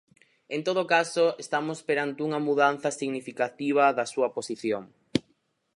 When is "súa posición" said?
4.13-4.83